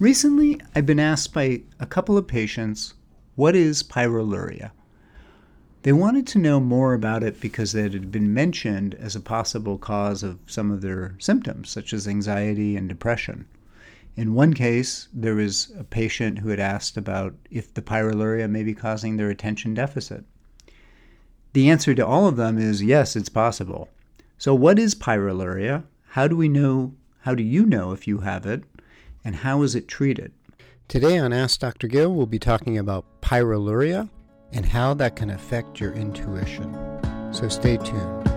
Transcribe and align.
Recently, 0.00 0.58
I've 0.74 0.86
been 0.86 0.98
asked 0.98 1.34
by 1.34 1.60
a 1.78 1.84
couple 1.84 2.16
of 2.16 2.26
patients, 2.26 2.94
what 3.34 3.54
is 3.54 3.82
pyroluria? 3.82 4.70
They 5.82 5.92
wanted 5.92 6.26
to 6.28 6.38
know 6.38 6.58
more 6.58 6.94
about 6.94 7.22
it 7.22 7.38
because 7.38 7.74
it 7.74 7.92
had 7.92 8.10
been 8.10 8.32
mentioned 8.32 8.94
as 8.94 9.14
a 9.14 9.20
possible 9.20 9.76
cause 9.76 10.22
of 10.22 10.38
some 10.46 10.70
of 10.70 10.80
their 10.80 11.16
symptoms, 11.18 11.68
such 11.68 11.92
as 11.92 12.08
anxiety 12.08 12.76
and 12.76 12.88
depression. 12.88 13.44
In 14.16 14.32
one 14.32 14.54
case, 14.54 15.08
there 15.12 15.34
was 15.34 15.70
a 15.78 15.84
patient 15.84 16.38
who 16.38 16.48
had 16.48 16.60
asked 16.60 16.96
about 16.96 17.34
if 17.50 17.74
the 17.74 17.82
pyroluria 17.82 18.48
may 18.48 18.62
be 18.62 18.72
causing 18.72 19.18
their 19.18 19.28
attention 19.28 19.74
deficit. 19.74 20.24
The 21.52 21.68
answer 21.68 21.94
to 21.94 22.06
all 22.06 22.26
of 22.26 22.36
them 22.36 22.56
is 22.56 22.82
yes, 22.82 23.16
it's 23.16 23.28
possible. 23.28 23.90
So, 24.38 24.54
what 24.54 24.78
is 24.78 24.94
pyroluria? 24.94 25.84
How 26.12 26.26
do 26.26 26.38
we 26.38 26.48
know? 26.48 26.94
How 27.24 27.34
do 27.34 27.42
you 27.42 27.66
know 27.66 27.92
if 27.92 28.08
you 28.08 28.20
have 28.20 28.46
it? 28.46 28.64
And 29.24 29.36
how 29.36 29.62
is 29.62 29.74
it 29.74 29.88
treated? 29.88 30.32
Today 30.88 31.18
on 31.18 31.32
Ask 31.32 31.60
Dr. 31.60 31.86
Gil, 31.88 32.12
we'll 32.12 32.26
be 32.26 32.38
talking 32.38 32.78
about 32.78 33.04
pyroluria 33.20 34.08
and 34.52 34.66
how 34.66 34.94
that 34.94 35.16
can 35.16 35.30
affect 35.30 35.80
your 35.80 35.92
intuition. 35.92 36.74
So 37.32 37.48
stay 37.48 37.76
tuned. 37.76 38.29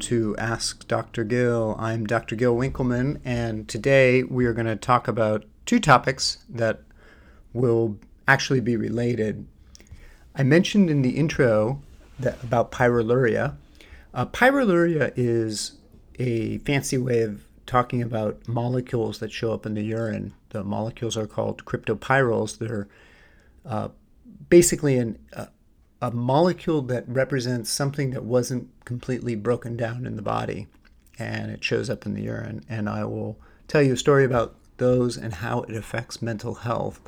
To 0.00 0.34
Ask 0.38 0.88
Dr. 0.88 1.24
Gil. 1.24 1.76
I'm 1.78 2.06
Dr. 2.06 2.34
Gil 2.34 2.56
Winkelman, 2.56 3.20
and 3.22 3.68
today 3.68 4.22
we 4.22 4.46
are 4.46 4.54
going 4.54 4.66
to 4.66 4.74
talk 4.74 5.06
about 5.06 5.44
two 5.66 5.78
topics 5.78 6.38
that 6.48 6.80
will 7.52 7.98
actually 8.26 8.60
be 8.60 8.76
related. 8.76 9.46
I 10.34 10.42
mentioned 10.42 10.88
in 10.88 11.02
the 11.02 11.10
intro 11.10 11.82
that, 12.18 12.42
about 12.42 12.72
pyroluria. 12.72 13.56
Uh, 14.14 14.24
pyroluria 14.24 15.12
is 15.16 15.72
a 16.18 16.58
fancy 16.58 16.96
way 16.96 17.20
of 17.20 17.44
talking 17.66 18.00
about 18.00 18.48
molecules 18.48 19.18
that 19.18 19.30
show 19.30 19.52
up 19.52 19.66
in 19.66 19.74
the 19.74 19.82
urine. 19.82 20.32
The 20.48 20.64
molecules 20.64 21.16
are 21.18 21.26
called 21.26 21.66
cryptopyrroles. 21.66 22.56
They're 22.56 22.88
uh, 23.66 23.88
basically 24.48 24.96
an, 24.96 25.18
uh, 25.34 25.46
a 26.00 26.10
molecule 26.10 26.82
that 26.82 27.04
represents 27.06 27.70
something 27.70 28.10
that 28.10 28.24
wasn't 28.24 28.68
completely 28.84 29.34
broken 29.34 29.76
down 29.76 30.06
in 30.06 30.16
the 30.16 30.22
body 30.22 30.66
and 31.18 31.50
it 31.50 31.62
shows 31.62 31.90
up 31.90 32.06
in 32.06 32.14
the 32.14 32.22
urine. 32.22 32.64
And 32.68 32.88
I 32.88 33.04
will 33.04 33.38
tell 33.68 33.82
you 33.82 33.92
a 33.92 33.96
story 33.96 34.24
about 34.24 34.54
those 34.78 35.16
and 35.16 35.34
how 35.34 35.60
it 35.62 35.76
affects 35.76 36.22
mental 36.22 36.54
health 36.54 37.00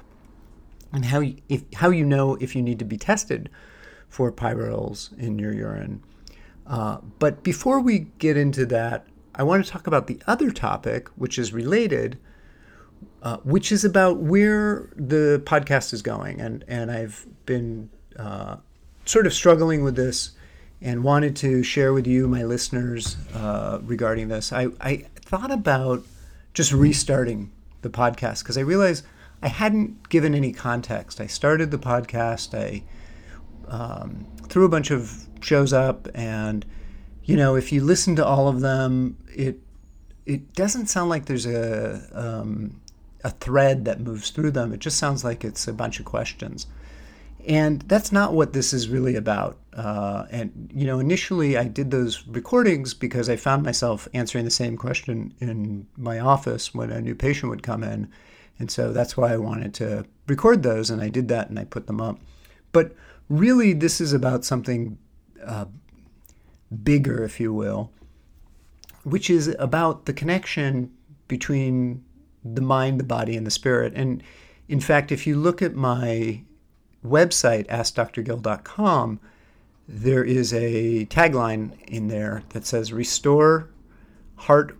and 0.92 1.06
how 1.06 1.20
you, 1.20 1.36
if, 1.48 1.64
how 1.74 1.88
you 1.88 2.04
know 2.04 2.36
if 2.36 2.54
you 2.54 2.60
need 2.60 2.78
to 2.78 2.84
be 2.84 2.98
tested 2.98 3.48
for 4.08 4.30
pyrroles 4.30 5.10
in 5.16 5.38
your 5.38 5.54
urine. 5.54 6.02
Uh, 6.66 6.98
but 7.18 7.42
before 7.42 7.80
we 7.80 8.00
get 8.18 8.36
into 8.36 8.66
that, 8.66 9.06
I 9.34 9.42
want 9.42 9.64
to 9.64 9.70
talk 9.70 9.86
about 9.86 10.06
the 10.06 10.20
other 10.26 10.50
topic, 10.50 11.08
which 11.16 11.38
is 11.38 11.54
related, 11.54 12.18
uh, 13.22 13.38
which 13.38 13.72
is 13.72 13.86
about 13.86 14.18
where 14.18 14.90
the 14.94 15.42
podcast 15.46 15.94
is 15.94 16.02
going. 16.02 16.40
And, 16.40 16.62
and 16.68 16.90
I've 16.90 17.26
been 17.46 17.88
uh, 18.18 18.56
sort 19.12 19.26
of 19.26 19.34
struggling 19.34 19.84
with 19.84 19.94
this 19.94 20.30
and 20.80 21.04
wanted 21.04 21.36
to 21.36 21.62
share 21.62 21.92
with 21.92 22.06
you, 22.06 22.26
my 22.26 22.42
listeners, 22.42 23.18
uh, 23.34 23.78
regarding 23.82 24.28
this. 24.28 24.54
I, 24.54 24.68
I 24.80 25.04
thought 25.16 25.50
about 25.50 26.02
just 26.54 26.72
restarting 26.72 27.52
the 27.82 27.90
podcast 27.90 28.42
because 28.42 28.56
I 28.56 28.62
realized 28.62 29.04
I 29.42 29.48
hadn't 29.48 30.08
given 30.08 30.34
any 30.34 30.50
context. 30.50 31.20
I 31.20 31.26
started 31.26 31.70
the 31.70 31.78
podcast, 31.78 32.58
I 32.58 32.84
um, 33.68 34.26
threw 34.48 34.64
a 34.64 34.70
bunch 34.70 34.90
of 34.90 35.28
shows 35.42 35.74
up, 35.74 36.08
and 36.14 36.64
you 37.22 37.36
know, 37.36 37.54
if 37.54 37.70
you 37.70 37.84
listen 37.84 38.16
to 38.16 38.24
all 38.24 38.48
of 38.48 38.60
them, 38.60 39.18
it 39.28 39.60
it 40.24 40.54
doesn't 40.54 40.86
sound 40.86 41.10
like 41.10 41.26
there's 41.26 41.46
a 41.46 42.02
um, 42.14 42.80
a 43.22 43.30
thread 43.30 43.84
that 43.84 44.00
moves 44.00 44.30
through 44.30 44.52
them. 44.52 44.72
It 44.72 44.80
just 44.80 44.96
sounds 44.96 45.22
like 45.22 45.44
it's 45.44 45.68
a 45.68 45.72
bunch 45.74 46.00
of 46.00 46.06
questions. 46.06 46.66
And 47.46 47.82
that's 47.82 48.12
not 48.12 48.34
what 48.34 48.52
this 48.52 48.72
is 48.72 48.88
really 48.88 49.16
about. 49.16 49.58
Uh, 49.72 50.26
and, 50.30 50.70
you 50.72 50.86
know, 50.86 51.00
initially 51.00 51.56
I 51.56 51.64
did 51.64 51.90
those 51.90 52.26
recordings 52.26 52.94
because 52.94 53.28
I 53.28 53.36
found 53.36 53.64
myself 53.64 54.06
answering 54.14 54.44
the 54.44 54.50
same 54.50 54.76
question 54.76 55.34
in 55.40 55.86
my 55.96 56.20
office 56.20 56.74
when 56.74 56.90
a 56.90 57.00
new 57.00 57.14
patient 57.14 57.50
would 57.50 57.62
come 57.62 57.82
in. 57.82 58.08
And 58.58 58.70
so 58.70 58.92
that's 58.92 59.16
why 59.16 59.32
I 59.32 59.38
wanted 59.38 59.74
to 59.74 60.04
record 60.28 60.62
those, 60.62 60.90
and 60.90 61.02
I 61.02 61.08
did 61.08 61.28
that 61.28 61.48
and 61.48 61.58
I 61.58 61.64
put 61.64 61.86
them 61.86 62.00
up. 62.00 62.20
But 62.70 62.94
really, 63.28 63.72
this 63.72 64.00
is 64.00 64.12
about 64.12 64.44
something 64.44 64.98
uh, 65.44 65.64
bigger, 66.84 67.24
if 67.24 67.40
you 67.40 67.52
will, 67.52 67.90
which 69.02 69.28
is 69.28 69.56
about 69.58 70.04
the 70.04 70.12
connection 70.12 70.92
between 71.26 72.04
the 72.44 72.60
mind, 72.60 73.00
the 73.00 73.04
body, 73.04 73.36
and 73.36 73.46
the 73.46 73.50
spirit. 73.50 73.94
And 73.96 74.22
in 74.68 74.80
fact, 74.80 75.10
if 75.10 75.26
you 75.26 75.36
look 75.36 75.60
at 75.60 75.74
my 75.74 76.42
website, 77.04 77.66
AskDrGil.com, 77.66 79.20
there 79.88 80.24
is 80.24 80.52
a 80.52 81.06
tagline 81.06 81.72
in 81.88 82.08
there 82.08 82.44
that 82.50 82.64
says 82.64 82.92
Restore 82.92 83.68
Heart, 84.36 84.76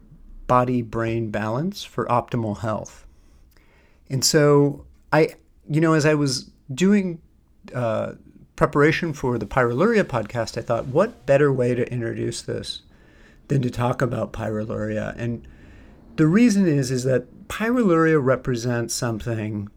Body, 0.47 0.83
Brain 0.83 1.31
Balance 1.31 1.84
for 1.84 2.06
Optimal 2.06 2.59
Health. 2.59 3.06
And 4.09 4.25
so 4.25 4.84
I, 5.12 5.37
you 5.69 5.81
know, 5.81 5.94
as 5.94 6.06
I 6.06 6.15
was 6.15 6.50
doing 6.72 7.21
uh, 7.75 8.12
preparation 8.56 9.12
for 9.12 9.39
the 9.39 9.47
Pyroluria 9.47 10.04
podcast, 10.04 10.56
I 10.56 10.62
thought, 10.62 10.87
what 10.87 11.27
better 11.27 11.53
way 11.53 11.75
to 11.75 11.91
introduce 11.93 12.43
this 12.43 12.83
than 13.49 13.62
to 13.62 13.71
talk 13.71 14.03
about 14.03 14.33
pyroluria? 14.33 15.15
And 15.16 15.47
the 16.16 16.27
reason 16.27 16.66
is, 16.66 16.91
is 16.91 17.04
that 17.04 17.49
pyroluria 17.49 18.22
represents 18.22 18.94
something 18.94 19.69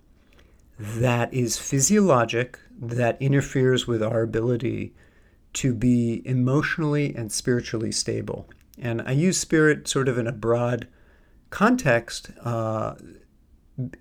that 0.80 1.34
is 1.34 1.58
physiologic, 1.58 2.60
that 2.80 3.22
interferes 3.22 3.88
with 3.88 4.04
our 4.04 4.22
ability 4.22 4.94
to 5.54 5.74
be 5.74 6.22
emotionally 6.26 7.16
and 7.16 7.32
spiritually 7.32 7.92
stable. 7.92 8.50
And 8.78 9.02
I 9.02 9.12
use 9.12 9.40
spirit 9.40 9.88
sort 9.88 10.10
of 10.10 10.18
in 10.18 10.28
a 10.28 10.34
broad 10.34 10.88
context, 11.50 12.32
uh, 12.44 12.96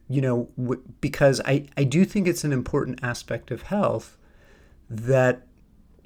you 0.09 0.21
know, 0.21 0.49
w- 0.57 0.83
because 1.01 1.41
I, 1.45 1.67
I 1.77 1.85
do 1.85 2.05
think 2.05 2.27
it's 2.27 2.43
an 2.43 2.53
important 2.53 2.99
aspect 3.03 3.53
of 3.53 3.63
health 3.63 4.17
that 4.91 5.47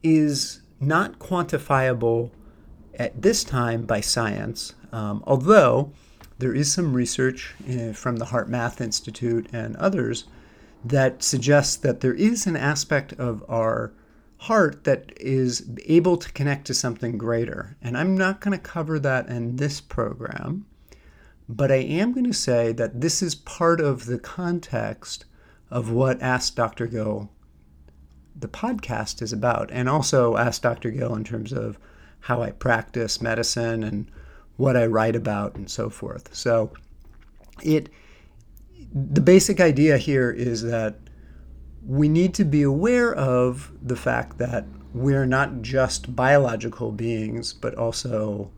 is 0.02 0.60
not 0.80 1.18
quantifiable 1.18 2.30
at 2.98 3.22
this 3.22 3.42
time 3.42 3.86
by 3.86 4.00
science, 4.00 4.74
um, 4.92 5.22
although 5.26 5.92
there 6.38 6.54
is 6.54 6.72
some 6.72 6.92
research 6.92 7.54
uh, 7.68 7.92
from 7.92 8.16
the 8.16 8.26
HeartMath 8.26 8.80
Institute 8.80 9.48
and 9.52 9.76
others 9.76 10.24
that 10.84 11.22
suggests 11.22 11.76
that 11.76 12.00
there 12.00 12.14
is 12.14 12.46
an 12.46 12.56
aspect 12.56 13.12
of 13.14 13.44
our 13.48 13.92
heart 14.38 14.84
that 14.84 15.12
is 15.16 15.68
able 15.86 16.16
to 16.16 16.32
connect 16.32 16.66
to 16.66 16.74
something 16.74 17.18
greater. 17.18 17.76
And 17.82 17.98
I'm 17.98 18.16
not 18.16 18.40
going 18.40 18.56
to 18.56 18.62
cover 18.62 18.98
that 19.00 19.28
in 19.28 19.56
this 19.56 19.80
program, 19.80 20.66
but 21.48 21.72
I 21.72 21.76
am 21.76 22.12
going 22.12 22.26
to 22.26 22.32
say 22.32 22.72
that 22.72 23.00
this 23.00 23.22
is 23.22 23.34
part 23.34 23.80
of 23.80 24.06
the 24.06 24.18
context 24.18 25.24
of 25.70 25.90
what 25.90 26.22
Ask 26.22 26.54
Dr. 26.54 26.86
Gil, 26.86 27.30
the 28.36 28.48
podcast, 28.48 29.20
is 29.20 29.32
about, 29.32 29.70
and 29.72 29.88
also 29.88 30.36
Ask 30.36 30.62
Dr. 30.62 30.90
Gil 30.90 31.14
in 31.14 31.24
terms 31.24 31.52
of 31.52 31.78
how 32.20 32.42
I 32.42 32.52
practice 32.52 33.20
medicine 33.20 33.82
and 33.82 34.10
what 34.56 34.76
I 34.76 34.86
write 34.86 35.16
about 35.16 35.56
and 35.56 35.70
so 35.70 35.90
forth. 35.90 36.34
So 36.34 36.72
it 37.62 37.88
the 38.92 39.20
basic 39.20 39.60
idea 39.60 39.98
here 39.98 40.30
is 40.30 40.62
that 40.62 40.96
we 41.86 42.08
need 42.08 42.34
to 42.34 42.44
be 42.44 42.62
aware 42.62 43.14
of 43.14 43.72
the 43.82 43.96
fact 43.96 44.38
that 44.38 44.66
we're 44.92 45.26
not 45.26 45.62
just 45.62 46.14
biological 46.14 46.92
beings, 46.92 47.52
but 47.52 47.74
also 47.74 48.50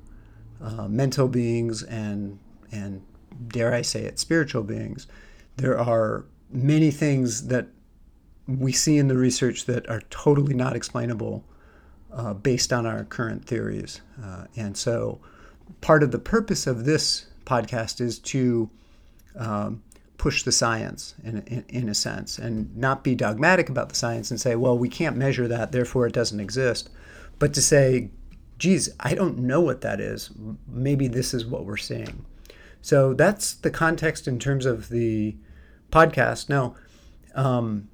uh, 0.60 0.88
mental 0.88 1.28
beings 1.28 1.82
and 1.82 2.38
and 2.72 3.02
dare 3.48 3.74
I 3.74 3.82
say 3.82 4.02
it, 4.02 4.18
spiritual 4.18 4.62
beings. 4.62 5.06
There 5.56 5.78
are 5.78 6.24
many 6.50 6.90
things 6.90 7.48
that 7.48 7.68
we 8.46 8.72
see 8.72 8.98
in 8.98 9.08
the 9.08 9.16
research 9.16 9.66
that 9.66 9.88
are 9.88 10.02
totally 10.10 10.54
not 10.54 10.76
explainable 10.76 11.44
uh, 12.12 12.34
based 12.34 12.72
on 12.72 12.86
our 12.86 13.04
current 13.04 13.44
theories. 13.44 14.00
Uh, 14.22 14.46
and 14.56 14.76
so, 14.76 15.20
part 15.80 16.02
of 16.02 16.10
the 16.10 16.18
purpose 16.18 16.66
of 16.66 16.84
this 16.84 17.26
podcast 17.44 18.00
is 18.00 18.18
to 18.18 18.70
um, 19.36 19.82
push 20.20 20.42
the 20.42 20.52
science 20.52 21.14
in, 21.24 21.38
in, 21.46 21.64
in, 21.70 21.88
a 21.88 21.94
sense 21.94 22.38
and 22.38 22.76
not 22.76 23.02
be 23.02 23.14
dogmatic 23.14 23.70
about 23.70 23.88
the 23.88 23.94
science 23.94 24.30
and 24.30 24.38
say, 24.38 24.54
well, 24.54 24.76
we 24.76 24.86
can't 24.86 25.16
measure 25.16 25.48
that, 25.48 25.72
therefore 25.72 26.06
it 26.06 26.12
doesn't 26.12 26.40
exist. 26.40 26.90
But 27.38 27.54
to 27.54 27.62
say, 27.62 28.10
geez, 28.58 28.90
I 29.00 29.14
don't 29.14 29.38
know 29.38 29.62
what 29.62 29.80
that 29.80 29.98
is. 29.98 30.30
Maybe 30.68 31.08
this 31.08 31.32
is 31.32 31.46
what 31.46 31.64
we're 31.64 31.78
seeing. 31.78 32.26
So 32.82 33.14
that's 33.14 33.54
the 33.54 33.70
context 33.70 34.28
in 34.28 34.38
terms 34.38 34.66
of 34.66 34.90
the 34.90 35.36
podcast. 35.90 36.50
Now, 36.50 36.76
um, 37.34 37.88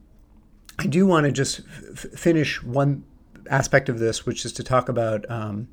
I 0.80 0.88
do 0.88 1.06
want 1.06 1.26
to 1.26 1.32
just 1.32 1.60
f- 1.92 2.10
finish 2.18 2.60
one 2.60 3.04
aspect 3.48 3.88
of 3.88 4.00
this, 4.00 4.26
which 4.26 4.44
is 4.44 4.52
to 4.54 4.64
talk 4.64 4.88
about. 4.88 5.30
Um, 5.30 5.68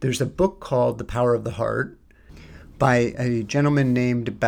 there's 0.00 0.20
a 0.20 0.26
book 0.26 0.60
called 0.60 0.98
The 0.98 1.04
Power 1.04 1.34
of 1.34 1.44
the 1.44 1.52
Heart 1.52 1.98
by 2.78 3.14
a 3.16 3.42
gentleman 3.42 3.94
named 3.94 4.38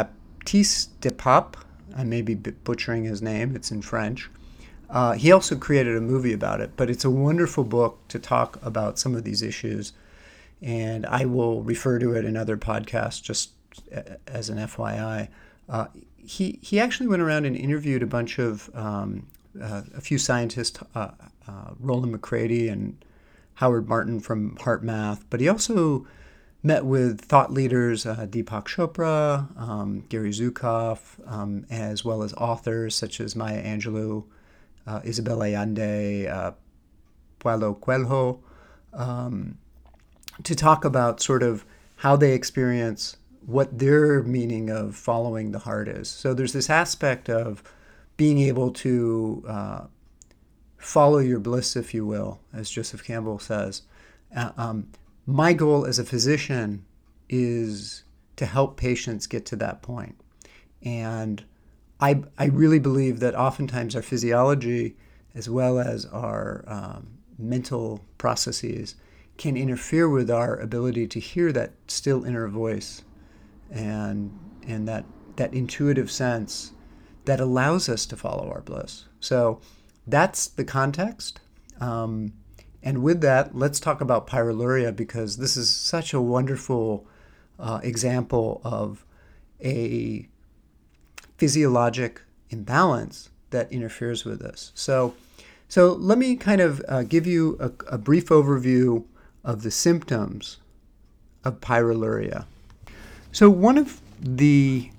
Baptiste 0.47 1.01
de 1.01 1.11
Pape. 1.11 1.57
I 1.97 2.05
may 2.05 2.23
be 2.23 2.37
butchering 2.37 3.03
his 3.03 3.21
name, 3.21 3.57
it's 3.57 3.73
in 3.73 3.83
French. 3.83 4.31
Uh, 4.89 5.15
he 5.15 5.33
also 5.33 5.57
created 5.57 5.97
a 5.97 6.01
movie 6.01 6.33
about 6.33 6.61
it, 6.61 6.71
but 6.77 6.89
it's 6.89 7.05
a 7.05 7.11
wonderful 7.11 7.65
book 7.65 7.99
to 8.07 8.21
talk 8.21 8.65
about 8.65 8.97
some 8.97 9.17
of 9.17 9.25
these 9.25 9.43
issues. 9.43 9.93
And 10.63 11.05
I 11.07 11.25
will 11.25 11.65
refer 11.65 11.99
to 11.99 12.13
it 12.13 12.25
in 12.25 12.37
other 12.37 12.57
podcasts 12.57 13.21
just 13.21 13.51
as 14.29 14.49
an 14.49 14.59
FYI. 14.59 15.27
Uh, 15.69 15.87
he, 16.17 16.61
he 16.63 16.79
actually 16.79 17.09
went 17.09 17.23
around 17.23 17.45
and 17.45 17.57
interviewed 17.57 18.05
a 18.05 18.07
bunch 18.07 18.39
of 18.39 18.71
um, 18.73 19.27
uh, 19.61 19.83
a 19.97 20.01
few 20.01 20.17
scientists, 20.17 20.79
uh, 20.95 21.11
uh, 21.49 21.71
Rollin 21.81 22.17
McCraty 22.17 22.71
and 22.71 23.05
Howard 23.55 23.89
Martin 23.89 24.21
from 24.21 24.55
HeartMath, 24.59 25.25
but 25.29 25.41
he 25.41 25.49
also 25.49 26.07
met 26.67 26.85
with 26.85 27.21
thought 27.21 27.53
leaders 27.53 28.05
uh, 28.05 28.27
Deepak 28.29 28.65
Chopra, 28.65 29.57
um, 29.57 30.05
Gary 30.09 30.31
Zukav, 30.31 30.99
um, 31.27 31.65
as 31.71 32.05
well 32.05 32.25
as 32.25 32.35
authors 32.35 32.95
such 32.95 33.21
as 33.21 33.37
Maya 33.37 33.63
Angelou, 33.63 34.25
uh, 34.87 35.01
Isabel 35.05 35.45
Allende, 35.45 36.27
uh, 36.27 36.51
Paulo 37.39 37.75
Coelho, 37.75 38.41
um, 38.93 39.59
to 40.43 40.57
talk 40.57 40.85
about 40.85 41.23
sort 41.23 41.45
of 41.45 41.65
how 41.97 42.17
they 42.17 42.33
experience 42.33 43.17
what 43.45 43.79
their 43.79 44.25
meaning 44.25 44.69
of 44.69 44.97
following 44.97 45.53
the 45.53 45.61
heart 45.61 45.87
is. 45.87 46.09
So 46.09 46.35
there's 46.35 46.53
this 46.53 46.69
aspect 46.69 47.31
of 47.31 47.63
being 48.17 48.41
able 48.41 48.73
to 48.73 49.45
uh, 49.47 49.81
follow 50.79 51.19
your 51.19 51.39
bliss, 51.39 51.77
if 51.77 51.95
you 51.95 52.05
will, 52.05 52.41
as 52.53 52.69
Joseph 52.69 53.05
Campbell 53.05 53.39
says. 53.39 53.83
Uh, 54.35 54.51
um, 54.57 54.89
my 55.27 55.53
goal 55.53 55.85
as 55.85 55.99
a 55.99 56.05
physician 56.05 56.85
is 57.29 58.05
to 58.37 58.47
help 58.47 58.77
patients 58.77 59.27
get 59.27 59.45
to 59.47 59.57
that 59.57 59.83
point. 59.83 60.21
And 60.83 61.45
I, 62.01 62.23
I 62.39 62.47
really 62.47 62.79
believe 62.79 63.21
that 63.21 63.35
oftentimes 63.35 63.97
our 63.97 64.03
physiology, 64.03 64.97
as 65.35 65.49
well 65.51 65.79
as 65.79 66.07
our 66.07 66.65
um, 66.67 67.19
mental 67.39 68.05
processes, 68.19 68.95
can 69.37 69.57
interfere 69.57 70.09
with 70.09 70.31
our 70.31 70.57
ability 70.57 71.07
to 71.09 71.21
hear 71.21 71.53
that 71.53 71.73
still 71.89 72.25
inner 72.25 72.49
voice 72.49 73.03
and 73.71 74.39
and 74.67 74.89
that 74.89 75.05
that 75.37 75.53
intuitive 75.53 76.11
sense 76.11 76.73
that 77.27 77.41
allows 77.41 77.89
us 77.89 78.07
to 78.07 78.17
follow 78.17 78.51
our 78.51 78.63
bliss. 78.63 79.05
So 79.21 79.61
that's 80.07 80.47
the 80.47 80.65
context. 80.65 81.41
Um, 81.81 82.33
and 82.87 83.03
with 83.03 83.21
that, 83.23 83.53
let's 83.53 83.81
talk 83.81 84.01
about 84.01 84.29
pyroluria 84.29 84.95
because 84.95 85.39
this 85.39 85.57
is 85.57 85.69
such 85.69 86.15
a 86.15 86.21
wonderful 86.21 87.05
uh, 87.59 87.81
example 87.83 88.61
of 88.63 89.05
a 89.61 90.29
physiologic 91.37 92.23
imbalance 92.51 93.31
that 93.51 93.73
interferes 93.73 94.25
with 94.25 94.39
this. 94.39 94.71
So, 94.77 95.17
so 95.69 95.95
let 95.95 96.17
me 96.17 96.37
kind 96.37 96.61
of 96.61 96.81
uh, 96.87 97.03
give 97.03 97.27
you 97.27 97.57
a, 97.59 97.73
a 97.95 97.99
brief 97.99 98.29
overview 98.29 99.05
of 99.43 99.65
the 99.65 99.73
symptoms 99.73 100.59
of 101.43 101.61
pyroluria. 101.61 102.45
So, 103.33 103.51
one 103.51 103.79
of 103.79 104.01
the 104.21 104.93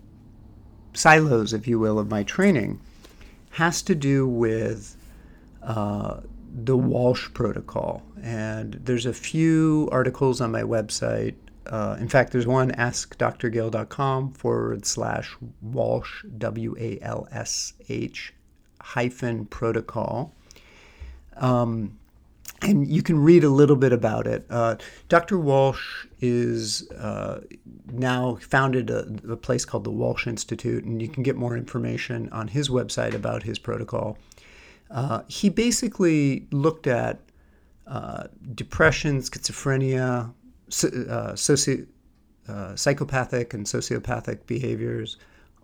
silos, 0.94 1.54
if 1.54 1.66
you 1.70 1.80
will, 1.80 2.00
of 2.00 2.10
my 2.10 2.24
training 2.24 2.82
has 3.52 3.82
to 3.84 3.96
do 3.96 4.28
with 4.28 4.98
uh, 5.64 6.20
the 6.64 6.76
Walsh 6.76 7.30
protocol. 7.34 8.02
And 8.22 8.80
there's 8.84 9.06
a 9.06 9.14
few 9.14 9.88
articles 9.92 10.42
on 10.42 10.52
my 10.52 10.64
website. 10.64 11.36
Uh, 11.68 11.98
in 12.00 12.10
fact, 12.10 12.32
there's 12.32 12.48
one 12.48 12.72
askdrgil.com 12.72 14.34
forward 14.34 14.86
slash 14.86 15.36
Walsh, 15.62 16.24
W 16.38 16.76
A 16.80 17.00
L 17.02 17.28
S 17.32 17.74
H 17.90 18.34
hyphen 18.82 19.46
protocol. 19.46 20.34
Um, 21.36 22.00
and 22.64 22.88
you 22.88 23.04
can 23.04 23.20
read 23.20 23.44
a 23.44 23.50
little 23.50 23.76
bit 23.76 23.94
about 23.94 24.26
it. 24.26 24.46
Uh, 24.50 24.78
Dr. 25.10 25.38
Walsh 25.38 26.08
is 26.20 26.90
uh, 26.92 27.42
now 27.92 28.38
founded 28.42 28.90
a, 28.90 29.06
a, 29.30 29.36
place 29.36 29.64
called 29.64 29.84
the 29.84 29.92
Walsh 29.92 30.26
Institute, 30.26 30.84
and 30.84 31.00
you 31.00 31.08
can 31.08 31.22
get 31.22 31.36
more 31.36 31.56
information 31.56 32.30
on 32.32 32.48
his 32.48 32.70
website 32.70 33.14
about 33.14 33.44
his 33.44 33.60
protocol. 33.60 34.18
Uh, 34.90 35.22
he 35.28 35.50
basically 35.50 36.48
looked 36.52 36.88
at 36.88 37.20
uh, 37.88 38.26
depression, 38.56 39.20
schizophrenia, 39.20 40.30
uh, 40.30 41.34
soci- 41.34 41.88
uh, 42.48 42.76
psychopathic 42.76 43.54
and 43.54 43.66
sociopathic 43.66 44.46
behaviors, 44.46 45.18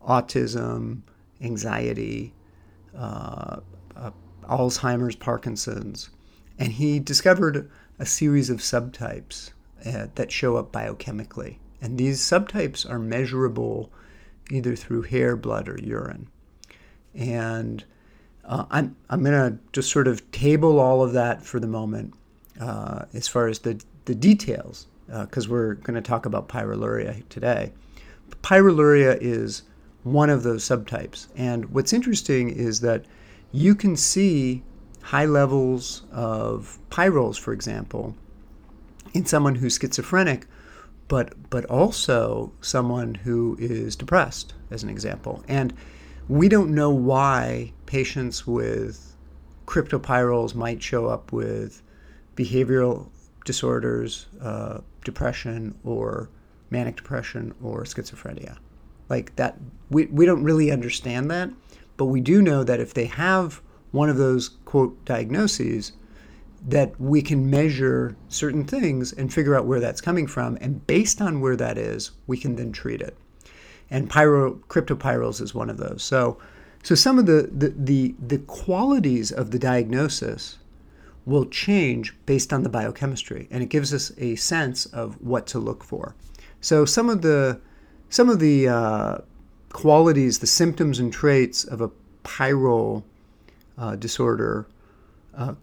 autism, 0.07 1.01
anxiety, 1.41 2.33
Alzheimer's, 4.45 5.15
Parkinson's 5.15 6.09
and 6.59 6.71
he 6.71 6.99
discovered 6.99 7.69
a 7.99 8.05
series 8.05 8.49
of 8.49 8.59
subtypes 8.59 9.51
uh, 9.85 10.07
that 10.15 10.31
show 10.31 10.55
up 10.55 10.71
biochemically. 10.71 11.57
And 11.81 11.97
these 11.97 12.21
subtypes 12.21 12.89
are 12.89 12.99
measurable 12.99 13.91
either 14.49 14.75
through 14.75 15.03
hair, 15.03 15.35
blood, 15.35 15.67
or 15.67 15.77
urine. 15.81 16.29
And 17.13 17.83
uh, 18.45 18.65
I'm, 18.71 18.95
I'm 19.09 19.23
to 19.23 19.57
just 19.71 19.91
sort 19.91 20.07
of 20.07 20.29
table 20.31 20.79
all 20.79 21.03
of 21.03 21.13
that 21.13 21.43
for 21.43 21.59
the 21.59 21.67
moment 21.67 22.13
uh, 22.59 23.05
as 23.13 23.27
far 23.27 23.47
as 23.47 23.59
the, 23.59 23.81
the 24.05 24.15
details, 24.15 24.87
because 25.07 25.47
uh, 25.47 25.51
we're 25.51 25.73
going 25.75 25.95
to 25.95 26.01
talk 26.01 26.25
about 26.25 26.47
pyroluria 26.47 27.27
today. 27.29 27.71
Pyroluria 28.41 29.17
is 29.21 29.63
one 30.03 30.29
of 30.29 30.43
those 30.43 30.63
subtypes. 30.63 31.27
And 31.35 31.65
what's 31.65 31.93
interesting 31.93 32.49
is 32.49 32.81
that 32.81 33.05
you 33.51 33.75
can 33.75 33.95
see 33.95 34.63
high 35.01 35.25
levels 35.25 36.03
of 36.11 36.79
pyrroles, 36.89 37.37
for 37.37 37.53
example, 37.53 38.15
in 39.13 39.25
someone 39.25 39.55
who's 39.55 39.77
schizophrenic, 39.77 40.47
but 41.07 41.49
but 41.49 41.65
also 41.65 42.51
someone 42.61 43.15
who 43.15 43.55
is 43.59 43.95
depressed, 43.95 44.53
as 44.71 44.83
an 44.83 44.89
example. 44.89 45.43
And 45.47 45.73
we 46.29 46.47
don't 46.47 46.73
know 46.73 46.89
why 46.89 47.73
patients 47.85 48.47
with 48.47 49.15
cryptopyrroles 49.65 50.55
might 50.55 50.81
show 50.81 51.07
up 51.07 51.31
with 51.31 51.81
behavioral 52.35 53.07
disorders, 53.45 54.27
uh, 54.41 54.79
depression, 55.03 55.77
or 55.83 56.29
manic 56.69 56.95
depression, 56.95 57.53
or 57.61 57.83
schizophrenia. 57.83 58.57
Like 59.09 59.35
that, 59.35 59.57
we, 59.89 60.05
we 60.07 60.25
don't 60.25 60.43
really 60.43 60.71
understand 60.71 61.29
that, 61.31 61.49
but 61.97 62.05
we 62.05 62.21
do 62.21 62.41
know 62.41 62.63
that 62.63 62.79
if 62.79 62.93
they 62.93 63.05
have 63.05 63.61
one 63.91 64.09
of 64.09 64.17
those 64.17 64.49
quote 64.65 65.03
diagnoses 65.05 65.93
that 66.67 66.99
we 66.99 67.21
can 67.21 67.49
measure 67.49 68.15
certain 68.29 68.63
things 68.63 69.11
and 69.11 69.33
figure 69.33 69.55
out 69.55 69.65
where 69.65 69.81
that's 69.81 69.99
coming 70.01 70.25
from 70.25 70.57
and 70.61 70.87
based 70.87 71.21
on 71.21 71.41
where 71.41 71.57
that 71.57 71.77
is 71.77 72.11
we 72.25 72.37
can 72.37 72.55
then 72.55 72.71
treat 72.71 73.01
it 73.01 73.17
and 73.93 74.09
pyro 74.09 74.59
is 75.29 75.53
one 75.55 75.69
of 75.69 75.77
those. 75.77 76.03
So 76.03 76.37
so 76.83 76.95
some 76.95 77.19
of 77.19 77.27
the 77.27 77.49
the 77.55 77.69
the, 77.69 78.15
the 78.19 78.39
qualities 78.39 79.31
of 79.31 79.51
the 79.51 79.59
diagnosis 79.59 80.57
will 81.25 81.45
change 81.45 82.13
based 82.25 82.51
on 82.51 82.63
the 82.63 82.69
biochemistry 82.69 83.47
and 83.49 83.63
it 83.63 83.69
gives 83.69 83.93
us 83.93 84.11
a 84.17 84.35
sense 84.35 84.85
of 84.87 85.21
what 85.21 85.47
to 85.47 85.59
look 85.59 85.83
for. 85.83 86.15
So 86.59 86.83
some 86.83 87.09
of 87.09 87.21
the 87.21 87.61
some 88.09 88.29
of 88.29 88.39
the 88.39 88.67
uh, 88.67 89.17
qualities 89.71 90.39
the 90.39 90.47
symptoms 90.47 90.99
and 90.99 91.13
traits 91.13 91.63
of 91.63 91.79
a 91.79 91.91
pyrrole 92.23 93.03
uh, 93.77 93.95
disorder 93.95 94.67
uh, 95.37 95.53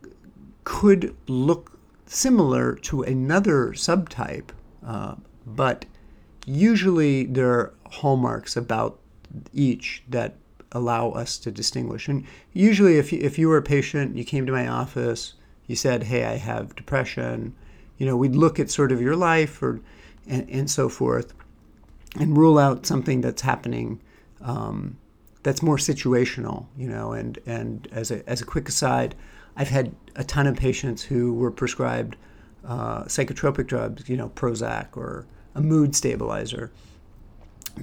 could 0.65 1.17
look 1.27 1.79
similar 2.07 2.75
to 2.75 3.03
another 3.03 3.73
subtype, 3.73 4.51
uh, 4.85 5.15
but 5.47 5.85
usually 6.47 7.25
there 7.25 7.51
are 7.51 7.75
hallmarks 7.91 8.57
about 8.57 8.99
each 9.53 10.03
that 10.09 10.37
allow 10.73 11.11
us 11.11 11.39
to 11.39 11.51
distinguish. 11.51 12.09
And 12.09 12.25
usually, 12.53 12.99
if 12.99 13.13
you, 13.13 13.21
if 13.21 13.39
you 13.39 13.49
were 13.49 13.57
a 13.57 13.63
patient, 13.63 14.17
you 14.17 14.25
came 14.25 14.47
to 14.47 14.53
my 14.53 14.69
office, 14.69 15.35
you 15.67 15.77
said, 15.77 16.05
"Hey, 16.05 16.25
I 16.25 16.37
have 16.37 16.75
depression," 16.77 17.55
you 17.99 18.07
know, 18.07 18.17
we'd 18.17 18.37
look 18.37 18.59
at 18.59 18.71
sort 18.71 18.93
of 18.93 19.01
your 19.01 19.17
life 19.17 19.63
or 19.63 19.81
and, 20.27 20.49
and 20.51 20.71
so 20.71 20.89
forth, 20.89 21.35
and 22.19 22.37
rule 22.37 22.59
out 22.59 22.87
something 22.87 23.21
that's 23.21 23.43
happening 23.43 24.01
um, 24.41 24.97
that's 25.43 25.63
more 25.63 25.77
situational, 25.77 26.67
you 26.77 26.89
know. 26.89 27.13
And 27.13 27.39
and 27.47 27.89
as 27.93 28.11
a 28.11 28.29
as 28.29 28.41
a 28.41 28.45
quick 28.45 28.69
aside, 28.69 29.15
I've 29.57 29.69
had 29.69 29.95
a 30.17 30.25
ton 30.25 30.47
of 30.47 30.57
patients 30.57 31.03
who 31.03 31.35
were 31.35 31.51
prescribed 31.51 32.17
uh, 32.65 33.05
psychotropic 33.05 33.67
drugs, 33.67 34.09
you 34.09 34.17
know, 34.17 34.29
Prozac 34.31 34.97
or 34.97 35.27
a 35.55 35.61
mood 35.61 35.95
stabilizer, 35.95 36.71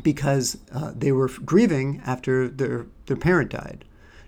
because 0.03 0.57
uh, 0.73 0.91
they 0.95 1.11
were 1.11 1.29
grieving 1.45 2.01
after 2.05 2.47
their, 2.47 2.85
their 3.05 3.17
parent 3.17 3.51
died. 3.51 3.85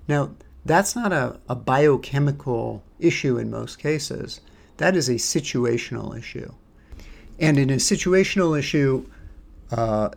Now, 0.08 0.32
that's 0.66 0.96
not 0.96 1.14
a, 1.14 1.40
a 1.48 1.56
biochemical 1.56 2.84
issue 3.00 3.38
in 3.38 3.50
most 3.50 3.80
cases. 3.80 4.42
That 4.78 4.96
is 4.96 5.10
a 5.10 5.16
situational 5.16 6.18
issue. 6.18 6.52
And 7.40 7.58
in 7.58 7.70
a 7.70 7.76
situational 7.76 8.58
issue, 8.58 9.06
uh, 9.72 10.10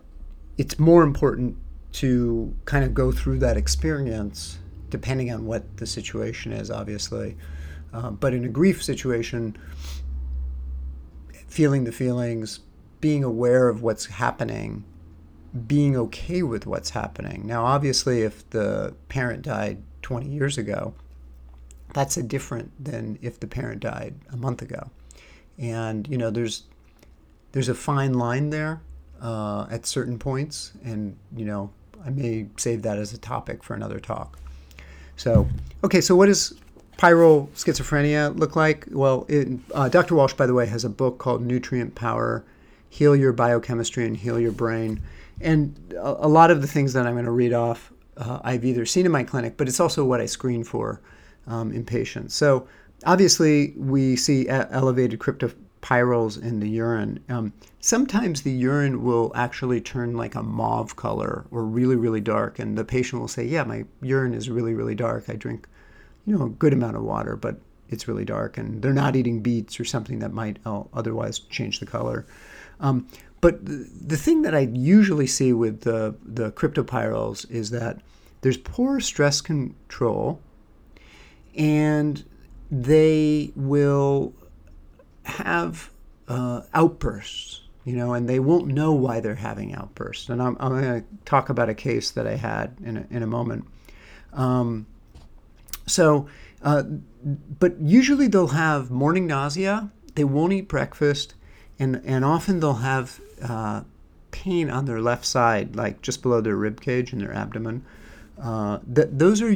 it's 0.59 0.79
more 0.79 1.03
important 1.03 1.57
to 1.93 2.55
kind 2.65 2.85
of 2.85 2.95
go 2.95 3.13
through 3.13 3.39
that 3.41 3.57
experience 3.57 4.59
depending 4.91 5.33
on 5.33 5.47
what 5.47 5.79
the 5.79 5.87
situation 5.87 6.53
is, 6.53 6.71
obviously. 6.71 7.37
Uh, 7.95 8.11
but 8.11 8.35
in 8.35 8.45
a 8.45 8.49
grief 8.49 8.83
situation, 8.83 9.57
feeling 11.49 11.85
the 11.85 11.93
feelings, 11.93 12.61
being 13.03 13.23
aware 13.23 13.69
of 13.69 13.83
what's 13.83 14.07
happening, 14.07 14.85
being 15.67 15.95
okay 15.95 16.43
with 16.43 16.67
what's 16.67 16.91
happening. 16.91 17.47
Now, 17.47 17.67
obviously, 17.67 18.23
if 18.23 18.49
the 18.49 18.95
parent 19.11 19.43
died 19.43 19.83
20 20.01 20.31
years 20.31 20.57
ago, 20.57 20.95
that's 21.93 22.17
a 22.17 22.23
different 22.23 22.73
than 22.83 23.19
if 23.21 23.39
the 23.39 23.47
parent 23.47 23.81
died 23.81 24.15
a 24.33 24.37
month 24.39 24.63
ago. 24.63 24.91
And, 25.59 26.09
you 26.09 26.17
know, 26.17 26.31
there's 26.31 26.63
there's 27.53 27.69
a 27.69 27.75
fine 27.75 28.15
line 28.15 28.49
there 28.49 28.81
uh, 29.21 29.67
at 29.71 29.85
certain 29.85 30.19
points, 30.19 30.73
and 30.85 31.17
you 31.37 31.45
know 31.45 31.71
I 32.05 32.11
may 32.11 32.47
save 32.57 32.83
that 32.83 32.99
as 32.99 33.13
a 33.13 33.19
topic 33.19 33.63
for 33.63 33.75
another 33.75 34.01
talk. 34.01 34.39
So, 35.17 35.47
okay, 35.85 36.01
so 36.01 36.17
what 36.17 36.27
does 36.27 36.55
pyro 36.97 37.49
schizophrenia 37.55 38.37
look 38.37 38.57
like? 38.57 38.87
Well, 38.91 39.27
it, 39.29 39.49
uh, 39.75 39.89
Dr. 39.89 40.15
Walsh, 40.15 40.33
by 40.33 40.47
the 40.47 40.55
way, 40.55 40.67
has 40.67 40.85
a 40.85 40.89
book 40.89 41.19
called 41.19 41.43
Nutrient 41.43 41.95
Power 41.95 42.45
Heal 42.93 43.17
Your 43.17 43.33
Biochemistry 43.33 44.07
and 44.07 44.15
Heal 44.15 44.39
Your 44.39 44.53
Brain. 44.53 45.01
And 45.41 45.75
a, 45.95 46.27
a 46.27 46.29
lot 46.29 46.51
of 46.51 46.61
the 46.61 46.67
things 46.67 46.93
that 46.93 47.07
I'm 47.07 47.15
going 47.15 47.25
to 47.25 47.31
read 47.31 47.55
off, 47.55 47.91
uh, 48.19 48.41
I've 48.45 48.67
either 48.67 48.85
seen 48.85 49.07
in 49.07 49.13
my 49.13 49.23
clinic, 49.23 49.57
but 49.57 49.67
it's 49.67 49.81
also 49.81 50.05
what 50.05 50.21
I 50.21 50.27
screen 50.27 50.63
for 50.63 51.01
um, 51.47 51.73
in 51.73 51.87
patients. 51.87 52.35
So, 52.35 52.69
obviously, 53.07 53.73
we 53.79 54.15
see 54.15 54.47
elevated 54.47 55.21
cryptopyrroles 55.21 56.43
in 56.43 56.61
the 56.61 56.69
urine. 56.69 57.25
Um, 57.31 57.55
sometimes 57.81 58.43
the 58.43 58.53
urine 58.53 59.03
will 59.03 59.33
actually 59.35 59.81
turn 59.81 60.15
like 60.15 60.35
a 60.35 60.43
mauve 60.43 60.95
color 60.95 61.47
or 61.51 61.65
really, 61.65 61.97
really 61.97 62.21
dark, 62.21 62.59
and 62.59 62.77
the 62.77 62.85
patient 62.85 63.23
will 63.23 63.27
say, 63.27 63.47
"Yeah, 63.47 63.65
my 63.65 63.87
urine 64.03 64.35
is 64.35 64.51
really, 64.51 64.75
really 64.75 64.95
dark. 64.95 65.31
I 65.31 65.37
drink, 65.37 65.67
you 66.27 66.37
know, 66.37 66.45
a 66.45 66.51
good 66.51 66.75
amount 66.75 66.97
of 66.97 67.05
water, 67.05 67.37
but 67.37 67.57
it's 67.89 68.07
really 68.07 68.27
dark." 68.27 68.59
And 68.59 68.83
they're 68.83 68.93
not 68.93 69.17
eating 69.17 69.41
beets 69.41 69.81
or 69.81 69.87
something 69.87 70.19
that 70.19 70.35
might 70.35 70.59
uh, 70.67 70.83
otherwise 70.93 71.39
change 71.39 71.81
the 71.81 71.87
color. 71.87 72.27
Um, 72.83 73.09
but 73.41 73.65
the 73.65 74.17
thing 74.17 74.43
that 74.43 74.55
I 74.55 74.69
usually 74.73 75.27
see 75.27 75.53
with 75.53 75.81
the 75.81 76.15
the 76.23 76.53
is 77.51 77.71
that 77.71 78.01
there's 78.43 78.57
poor 78.57 79.01
stress 79.01 79.41
control, 79.41 80.41
and 81.57 82.25
they 82.71 83.53
will 83.57 84.35
have 85.25 85.91
uh, 86.29 86.63
outbursts, 86.75 87.63
you 87.85 87.97
know, 87.97 88.15
and 88.15 88.29
they 88.29 88.41
won't 88.41 88.69
know 88.69 88.93
why 88.93 89.21
they're 89.21 89.35
having 89.35 89.75
outbursts. 89.75 90.29
And 90.29 90.43
I'm, 90.43 90.57
I'm 90.59 90.71
going 90.71 91.03
to 91.03 91.07
talk 91.25 91.49
about 91.49 91.69
a 91.69 91.75
case 91.75 92.11
that 92.13 92.27
I 92.27 92.37
had 92.37 92.77
in 92.85 92.97
a, 92.97 93.07
in 93.11 93.23
a 93.23 93.27
moment. 93.27 93.67
Um, 94.33 94.87
so, 95.87 96.27
uh, 96.63 96.83
but 97.59 97.79
usually 97.81 98.29
they'll 98.29 98.49
have 98.49 98.91
morning 98.91 99.27
nausea, 99.27 99.91
they 100.15 100.25
won't 100.25 100.53
eat 100.53 100.69
breakfast, 100.69 101.35
and, 101.83 102.01
and 102.05 102.25
often 102.25 102.61
they'll 102.61 102.75
have 102.75 103.21
uh, 103.43 103.83
pain 104.31 104.71
on 104.71 104.85
their 104.85 105.01
left 105.01 105.25
side, 105.25 105.75
like 105.75 106.01
just 106.01 106.23
below 106.23 106.41
their 106.41 106.55
rib 106.55 106.81
cage 106.81 107.13
and 107.13 107.21
their 107.21 107.33
abdomen. 107.33 107.85
Uh, 108.41 108.79
those 108.87 109.43
are 109.43 109.55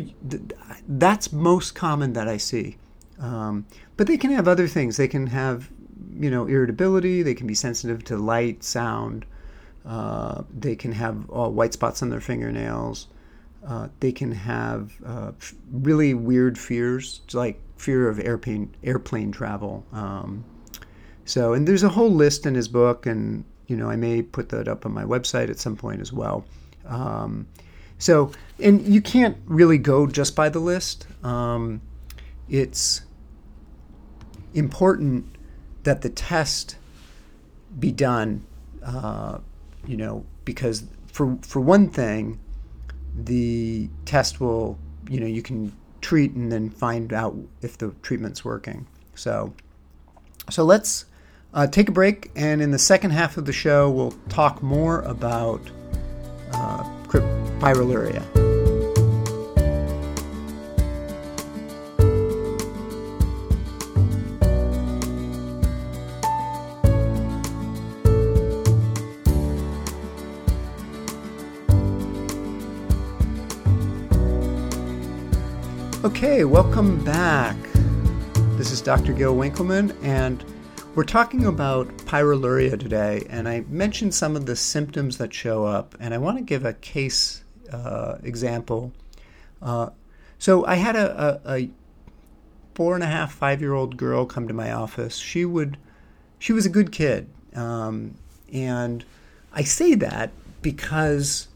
that's 0.88 1.32
most 1.32 1.76
common 1.76 2.14
that 2.14 2.26
I 2.26 2.36
see. 2.36 2.78
Um, 3.20 3.64
but 3.96 4.08
they 4.08 4.16
can 4.16 4.32
have 4.32 4.48
other 4.48 4.66
things. 4.66 4.96
They 4.96 5.06
can 5.08 5.28
have, 5.28 5.70
you 6.18 6.28
know, 6.28 6.46
irritability. 6.46 7.22
They 7.22 7.34
can 7.34 7.46
be 7.46 7.54
sensitive 7.54 8.02
to 8.04 8.16
light, 8.16 8.64
sound. 8.64 9.24
Uh, 9.84 10.42
they 10.52 10.74
can 10.74 10.92
have 10.92 11.30
uh, 11.30 11.48
white 11.48 11.72
spots 11.72 12.02
on 12.02 12.10
their 12.10 12.20
fingernails. 12.20 13.06
Uh, 13.64 13.88
they 14.00 14.12
can 14.12 14.32
have 14.32 14.92
uh, 15.04 15.30
really 15.72 16.12
weird 16.12 16.58
fears, 16.58 17.20
like 17.32 17.60
fear 17.76 18.08
of 18.08 18.18
airplane 18.18 18.74
airplane 18.82 19.30
travel. 19.30 19.84
Um, 19.92 20.44
so, 21.26 21.52
and 21.52 21.66
there's 21.66 21.82
a 21.82 21.88
whole 21.88 22.10
list 22.10 22.46
in 22.46 22.54
his 22.54 22.68
book, 22.68 23.04
and 23.04 23.44
you 23.66 23.76
know, 23.76 23.90
I 23.90 23.96
may 23.96 24.22
put 24.22 24.48
that 24.50 24.68
up 24.68 24.86
on 24.86 24.92
my 24.92 25.04
website 25.04 25.50
at 25.50 25.58
some 25.58 25.76
point 25.76 26.00
as 26.00 26.12
well. 26.12 26.44
Um, 26.86 27.48
so, 27.98 28.30
and 28.60 28.86
you 28.86 29.02
can't 29.02 29.36
really 29.46 29.78
go 29.78 30.06
just 30.06 30.36
by 30.36 30.48
the 30.48 30.60
list. 30.60 31.06
Um, 31.24 31.82
it's 32.48 33.02
important 34.54 35.36
that 35.82 36.02
the 36.02 36.10
test 36.10 36.76
be 37.78 37.90
done, 37.90 38.46
uh, 38.84 39.38
you 39.86 39.96
know, 39.96 40.24
because 40.44 40.84
for 41.08 41.36
for 41.42 41.60
one 41.60 41.88
thing, 41.88 42.38
the 43.16 43.90
test 44.04 44.40
will, 44.40 44.78
you 45.08 45.18
know, 45.18 45.26
you 45.26 45.42
can 45.42 45.72
treat 46.00 46.32
and 46.32 46.52
then 46.52 46.70
find 46.70 47.12
out 47.12 47.36
if 47.62 47.78
the 47.78 47.92
treatment's 48.02 48.44
working. 48.44 48.86
So, 49.16 49.54
so 50.50 50.62
let's 50.62 51.06
uh, 51.56 51.66
take 51.66 51.88
a 51.88 51.92
break, 51.92 52.30
and 52.36 52.60
in 52.60 52.70
the 52.70 52.78
second 52.78 53.12
half 53.12 53.38
of 53.38 53.46
the 53.46 53.52
show, 53.52 53.90
we'll 53.90 54.14
talk 54.28 54.62
more 54.62 55.00
about 55.02 55.62
uh, 56.52 56.84
pyroluria. 57.58 58.22
Okay, 76.04 76.44
welcome 76.44 77.02
back. 77.02 77.56
This 78.58 78.70
is 78.70 78.82
Dr. 78.82 79.14
Gil 79.14 79.34
Winkelman, 79.34 79.96
and 80.02 80.44
we're 80.96 81.04
talking 81.04 81.44
about 81.44 81.86
pyroluria 81.98 82.80
today. 82.80 83.26
And 83.28 83.46
I 83.46 83.60
mentioned 83.68 84.14
some 84.14 84.34
of 84.34 84.46
the 84.46 84.56
symptoms 84.56 85.18
that 85.18 85.34
show 85.34 85.66
up, 85.66 85.94
and 86.00 86.14
I 86.14 86.18
want 86.18 86.38
to 86.38 86.42
give 86.42 86.64
a 86.64 86.72
case 86.72 87.44
uh, 87.70 88.16
example. 88.22 88.92
Uh, 89.60 89.90
so 90.38 90.64
I 90.64 90.76
had 90.76 90.96
a, 90.96 91.40
a, 91.44 91.52
a, 91.54 91.70
four 92.74 92.94
and 92.94 93.04
a 93.04 93.08
half, 93.08 93.34
five 93.34 93.60
year 93.60 93.74
old 93.74 93.98
girl 93.98 94.24
come 94.24 94.48
to 94.48 94.54
my 94.54 94.72
office. 94.72 95.18
She 95.18 95.44
would, 95.44 95.76
she 96.38 96.54
was 96.54 96.64
a 96.64 96.70
good 96.70 96.92
kid, 96.92 97.28
um, 97.54 98.14
and 98.50 99.04
I 99.52 99.64
say 99.64 99.94
that 99.96 100.30
because 100.62 101.48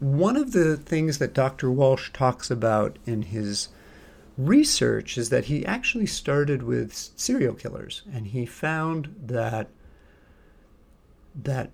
one 0.00 0.36
of 0.36 0.50
the 0.50 0.76
things 0.76 1.18
that 1.18 1.34
Dr. 1.34 1.70
Walsh 1.70 2.10
talks 2.12 2.50
about 2.50 2.98
in 3.06 3.22
his 3.22 3.68
research 4.38 5.18
is 5.18 5.30
that 5.30 5.46
he 5.46 5.66
actually 5.66 6.06
started 6.06 6.62
with 6.62 6.94
serial 6.94 7.54
killers 7.54 8.02
and 8.14 8.28
he 8.28 8.46
found 8.46 9.12
that 9.20 9.68
that 11.34 11.70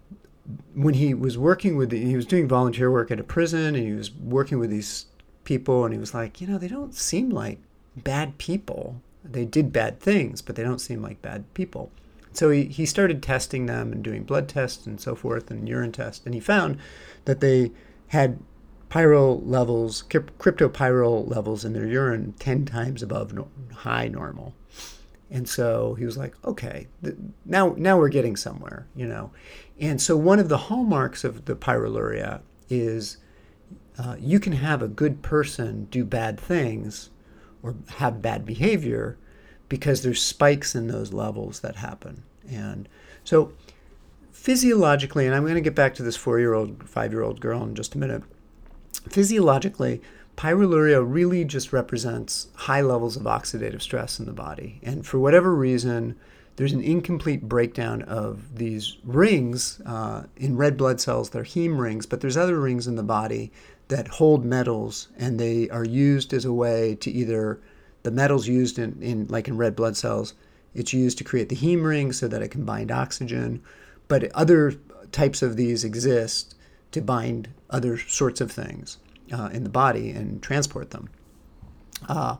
when 0.74 0.94
he 0.94 1.12
was 1.12 1.36
working 1.36 1.76
with 1.76 1.92
he 1.92 2.16
was 2.16 2.24
doing 2.24 2.48
volunteer 2.48 2.90
work 2.90 3.10
at 3.10 3.20
a 3.20 3.24
prison 3.24 3.74
and 3.74 3.86
he 3.86 3.92
was 3.92 4.10
working 4.12 4.58
with 4.58 4.70
these 4.70 5.06
people 5.44 5.84
and 5.84 5.92
he 5.92 6.00
was 6.00 6.14
like 6.14 6.40
you 6.40 6.46
know 6.46 6.56
they 6.56 6.68
don't 6.68 6.94
seem 6.94 7.28
like 7.28 7.58
bad 7.96 8.38
people. 8.38 9.00
They 9.22 9.44
did 9.44 9.70
bad 9.70 10.00
things 10.00 10.40
but 10.40 10.56
they 10.56 10.62
don't 10.62 10.80
seem 10.80 11.02
like 11.02 11.20
bad 11.20 11.52
people. 11.52 11.92
So 12.32 12.50
he, 12.50 12.64
he 12.64 12.86
started 12.86 13.22
testing 13.22 13.66
them 13.66 13.92
and 13.92 14.02
doing 14.02 14.24
blood 14.24 14.48
tests 14.48 14.86
and 14.86 14.98
so 14.98 15.14
forth 15.14 15.50
and 15.50 15.68
urine 15.68 15.92
tests 15.92 16.24
and 16.24 16.34
he 16.34 16.40
found 16.40 16.78
that 17.26 17.40
they 17.40 17.72
had 18.08 18.38
pyrrole 18.90 19.42
levels, 19.44 20.04
cryptopyrrole 20.08 21.28
levels 21.28 21.64
in 21.64 21.72
their 21.72 21.86
urine 21.86 22.34
10 22.38 22.64
times 22.64 23.02
above 23.02 23.36
high 23.72 24.08
normal. 24.08 24.54
And 25.30 25.48
so 25.48 25.94
he 25.94 26.04
was 26.04 26.16
like, 26.16 26.34
okay, 26.44 26.86
now, 27.44 27.74
now 27.76 27.98
we're 27.98 28.08
getting 28.08 28.36
somewhere, 28.36 28.86
you 28.94 29.06
know. 29.06 29.32
And 29.80 30.00
so 30.00 30.16
one 30.16 30.38
of 30.38 30.48
the 30.48 30.58
hallmarks 30.58 31.24
of 31.24 31.46
the 31.46 31.56
pyroluria 31.56 32.42
is 32.68 33.16
uh, 33.98 34.16
you 34.18 34.38
can 34.38 34.52
have 34.52 34.82
a 34.82 34.88
good 34.88 35.22
person 35.22 35.86
do 35.90 36.04
bad 36.04 36.38
things 36.38 37.10
or 37.62 37.74
have 37.96 38.22
bad 38.22 38.44
behavior 38.44 39.18
because 39.68 40.02
there's 40.02 40.22
spikes 40.22 40.74
in 40.74 40.88
those 40.88 41.12
levels 41.12 41.60
that 41.60 41.76
happen. 41.76 42.22
And 42.48 42.88
so 43.24 43.52
physiologically, 44.30 45.26
and 45.26 45.34
I'm 45.34 45.42
going 45.42 45.54
to 45.54 45.60
get 45.60 45.74
back 45.74 45.94
to 45.94 46.02
this 46.02 46.16
four 46.16 46.38
year 46.38 46.54
old, 46.54 46.88
five 46.88 47.12
year 47.12 47.22
old 47.22 47.40
girl 47.40 47.62
in 47.62 47.74
just 47.74 47.94
a 47.94 47.98
minute 47.98 48.22
Physiologically, 49.08 50.00
pyroluria 50.36 51.04
really 51.06 51.44
just 51.44 51.72
represents 51.72 52.48
high 52.54 52.80
levels 52.80 53.16
of 53.16 53.22
oxidative 53.22 53.82
stress 53.82 54.18
in 54.18 54.26
the 54.26 54.32
body. 54.32 54.80
And 54.82 55.06
for 55.06 55.18
whatever 55.18 55.54
reason, 55.54 56.16
there's 56.56 56.72
an 56.72 56.82
incomplete 56.82 57.42
breakdown 57.42 58.02
of 58.02 58.56
these 58.56 58.96
rings 59.04 59.80
uh, 59.86 60.24
in 60.36 60.56
red 60.56 60.76
blood 60.76 61.00
cells. 61.00 61.30
They're 61.30 61.44
heme 61.44 61.78
rings, 61.78 62.06
but 62.06 62.20
there's 62.20 62.36
other 62.36 62.58
rings 62.60 62.86
in 62.86 62.96
the 62.96 63.02
body 63.02 63.52
that 63.88 64.08
hold 64.08 64.44
metals, 64.44 65.08
and 65.16 65.38
they 65.38 65.68
are 65.70 65.84
used 65.84 66.32
as 66.32 66.44
a 66.44 66.52
way 66.52 66.94
to 66.96 67.10
either 67.10 67.60
the 68.02 68.10
metals 68.10 68.46
used 68.46 68.78
in, 68.78 69.02
in 69.02 69.26
like 69.28 69.48
in 69.48 69.56
red 69.56 69.74
blood 69.74 69.96
cells. 69.96 70.34
It's 70.74 70.92
used 70.92 71.18
to 71.18 71.24
create 71.24 71.48
the 71.48 71.56
heme 71.56 71.84
ring 71.84 72.12
so 72.12 72.28
that 72.28 72.42
it 72.42 72.48
can 72.48 72.64
bind 72.64 72.90
oxygen, 72.90 73.62
but 74.08 74.30
other 74.32 74.74
types 75.12 75.42
of 75.42 75.56
these 75.56 75.84
exist 75.84 76.54
to 76.92 77.00
bind 77.00 77.48
other 77.74 77.98
sorts 77.98 78.40
of 78.40 78.52
things 78.52 78.98
uh, 79.32 79.50
in 79.52 79.64
the 79.64 79.70
body 79.70 80.10
and 80.10 80.40
transport 80.40 80.92
them. 80.92 81.10
Uh, 82.08 82.36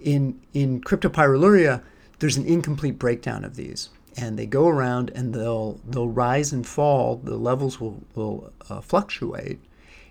in 0.00 0.40
in 0.52 0.80
cryptopyrroluria, 0.80 1.82
there's 2.18 2.36
an 2.36 2.44
incomplete 2.44 2.98
breakdown 2.98 3.44
of 3.44 3.54
these, 3.54 3.90
and 4.16 4.36
they 4.38 4.46
go 4.46 4.66
around 4.66 5.10
and 5.14 5.32
they'll 5.32 5.80
they'll 5.88 6.08
rise 6.08 6.52
and 6.52 6.66
fall. 6.66 7.16
The 7.22 7.36
levels 7.36 7.80
will 7.80 8.02
will 8.16 8.52
uh, 8.68 8.80
fluctuate, 8.80 9.60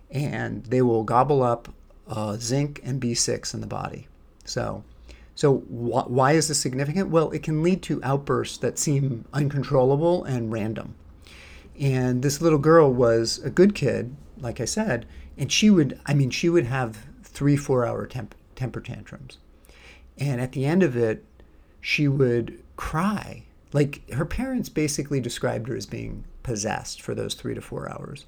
and 0.10 0.64
they 0.66 0.82
will 0.82 1.04
gobble 1.04 1.44
up 1.44 1.68
uh, 2.08 2.38
zinc 2.38 2.80
and 2.84 3.02
B6 3.02 3.54
in 3.54 3.62
the 3.62 3.68
body. 3.68 4.08
So. 4.46 4.84
So 5.34 5.60
wh- 5.60 6.12
why 6.12 6.34
is 6.34 6.50
this 6.50 6.60
significant? 6.60 7.10
Well, 7.10 7.32
it 7.32 7.42
can 7.42 7.64
lead 7.64 7.82
to 7.84 8.04
outbursts 8.04 8.58
that 8.60 8.78
seem 8.78 9.26
uncontrollable 9.34 10.26
and 10.26 10.52
random. 10.52 10.94
And 11.80 12.22
this 12.22 12.42
little 12.42 12.60
girl 12.60 12.94
was 12.94 13.40
a 13.40 13.50
good 13.50 13.74
kid, 13.74 14.16
like 14.42 14.60
I 14.60 14.66
said, 14.66 15.06
and 15.38 15.52
she 15.52 15.70
would, 15.70 16.00
I 16.06 16.14
mean, 16.14 16.30
she 16.30 16.50
would 16.50 16.66
have 16.66 17.06
three, 17.24 17.56
four 17.56 17.86
hour 17.86 18.06
temp- 18.06 18.36
temper 18.56 18.82
tantrums. 18.82 19.38
And 20.18 20.42
at 20.42 20.52
the 20.52 20.66
end 20.66 20.84
of 20.84 20.96
it, 20.96 21.24
she 21.80 22.08
would 22.08 22.62
cry. 22.76 23.44
Like 23.74 24.10
her 24.12 24.26
parents 24.26 24.70
basically 24.70 25.20
described 25.20 25.68
her 25.68 25.76
as 25.76 25.86
being 25.86 26.26
possessed 26.44 27.02
for 27.02 27.16
those 27.16 27.34
three 27.34 27.56
to 27.56 27.62
four 27.62 27.90
hours. 27.90 28.26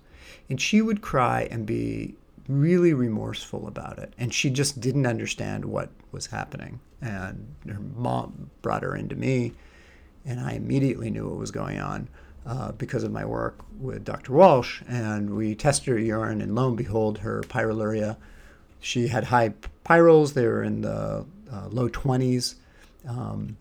And 0.50 0.60
she 0.62 0.82
would 0.82 1.02
cry 1.02 1.48
and 1.52 1.66
be 1.66 2.16
really 2.48 2.94
remorseful 2.94 3.68
about 3.68 4.00
it. 4.00 4.14
And 4.18 4.34
she 4.34 4.50
just 4.50 4.80
didn't 4.80 5.06
understand 5.06 5.66
what 5.66 5.90
was 6.12 6.28
happening. 6.28 6.80
And 7.02 7.56
her 7.68 7.80
mom 7.96 8.50
brought 8.62 8.84
her 8.84 8.96
into 8.96 9.16
me, 9.16 9.54
and 10.26 10.40
I 10.40 10.54
immediately 10.54 11.10
knew 11.10 11.28
what 11.28 11.38
was 11.38 11.52
going 11.52 11.80
on. 11.80 12.08
Uh, 12.46 12.74
because 12.74 13.04
of 13.04 13.12
my 13.12 13.24
work 13.24 13.64
with 13.80 14.04
Dr. 14.04 14.34
Walsh, 14.34 14.82
and 14.86 15.34
we 15.34 15.56
tested 15.56 15.88
her 15.88 15.98
urine, 15.98 16.42
and 16.42 16.54
lo 16.54 16.68
and 16.68 16.76
behold, 16.76 17.20
her 17.20 17.40
pyroluria. 17.48 18.18
She 18.82 19.08
had 19.08 19.24
high 19.24 19.54
pyrroles; 19.86 20.34
they 20.34 20.46
were 20.46 20.62
in 20.62 20.82
the 20.82 21.26
uh, 21.50 21.68
low 21.70 21.88
20s, 21.88 22.56
um, 23.08 23.56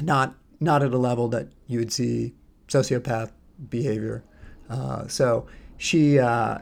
not 0.00 0.36
not 0.60 0.84
at 0.84 0.92
a 0.92 0.98
level 0.98 1.26
that 1.28 1.48
you 1.66 1.80
would 1.80 1.92
see 1.92 2.32
sociopath 2.68 3.32
behavior. 3.70 4.22
Uh, 4.68 5.06
so 5.08 5.46
she 5.76 6.18
uh, 6.18 6.58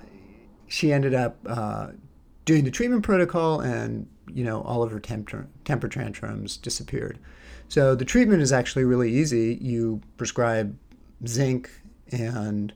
she 0.67 0.93
ended 0.93 1.15
up 1.15 1.37
uh, 1.47 1.89
doing 2.45 2.65
the 2.65 2.71
treatment 2.71 3.03
protocol, 3.03 3.61
and 3.61 4.09
you 4.33 4.45
know 4.45 4.63
all 4.63 4.83
of 4.83 4.91
her 4.91 5.01
temper, 5.01 5.47
temper 5.65 5.89
tantrums 5.89 6.57
disappeared. 6.57 7.19
So 7.69 7.95
the 7.95 8.05
treatment 8.05 8.43
is 8.43 8.53
actually 8.53 8.85
really 8.85 9.13
easy. 9.13 9.59
You 9.61 10.01
prescribe 10.17 10.77
zinc 11.29 11.71
and 12.11 12.73